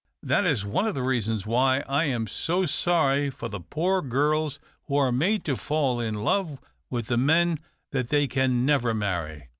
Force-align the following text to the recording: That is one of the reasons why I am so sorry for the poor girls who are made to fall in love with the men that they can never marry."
That 0.23 0.47
is 0.47 0.65
one 0.65 0.87
of 0.87 0.95
the 0.95 1.03
reasons 1.03 1.45
why 1.45 1.81
I 1.87 2.05
am 2.05 2.25
so 2.25 2.65
sorry 2.65 3.29
for 3.29 3.49
the 3.49 3.59
poor 3.59 4.01
girls 4.01 4.57
who 4.87 4.95
are 4.97 5.11
made 5.11 5.45
to 5.45 5.55
fall 5.55 5.99
in 5.99 6.15
love 6.15 6.57
with 6.89 7.05
the 7.05 7.17
men 7.17 7.59
that 7.91 8.09
they 8.09 8.25
can 8.27 8.65
never 8.65 8.95
marry." 8.95 9.49